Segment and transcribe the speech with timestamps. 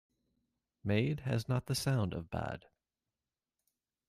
[0.83, 2.65] Made has not the sound of bade